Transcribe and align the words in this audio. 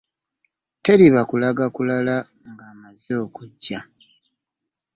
Teriba 0.83 1.21
kulanga 1.29 1.65
kulala 1.75 2.15
ng'amaze 2.49 3.13
okujja. 3.25 3.79